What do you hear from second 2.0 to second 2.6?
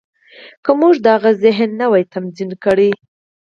تنظيم